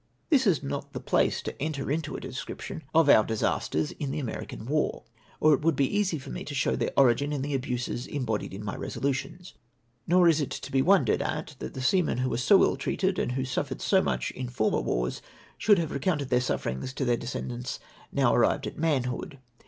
Tliis 0.31 0.47
is 0.47 0.63
not 0.63 0.93
the 0.93 0.99
place 0.99 1.43
to 1.43 1.61
enter 1.61 1.91
into 1.91 2.15
a 2.15 2.19
description 2.19 2.77
of 2.91 3.05
BY 3.05 3.13
A'AVAL 3.13 3.21
WRITERS. 3.21 3.39
311 3.39 3.49
our 3.51 3.53
disasters 3.53 3.91
in 3.99 4.11
tlie 4.11 4.19
American 4.19 4.65
war, 4.65 5.03
or 5.39 5.53
it 5.53 5.61
would 5.61 5.75
be 5.75 5.95
easy 5.95 6.17
for 6.17 6.31
me 6.31 6.43
to 6.43 6.55
show 6.55 6.75
tlieir 6.75 6.91
orio; 6.97 7.21
in 7.21 7.31
in 7.31 7.43
the 7.43 7.53
abuses 7.53 8.07
embodied 8.07 8.51
in 8.51 8.65
my 8.65 8.75
resolutions. 8.75 9.53
Nor 10.07 10.27
is 10.27 10.41
it 10.41 10.49
to 10.49 10.71
be 10.71 10.81
Avondered 10.81 11.21
at 11.21 11.55
that 11.59 11.79
seamen 11.79 12.17
who 12.17 12.31
were 12.31 12.37
so 12.37 12.63
ill 12.63 12.77
treated, 12.77 13.19
and 13.19 13.33
who 13.33 13.45
suffered 13.45 13.79
so 13.79 14.01
much 14.01 14.31
in 14.31 14.49
former 14.49 14.81
wars, 14.81 15.21
should 15.59 15.77
have 15.77 15.91
recounted 15.91 16.29
their 16.29 16.41
sufferings 16.41 16.93
to 16.93 17.05
their 17.05 17.15
descendants, 17.17 17.79
now 18.11 18.33
arrived 18.33 18.65
at 18.65 18.79
man 18.79 19.03
hood. 19.03 19.37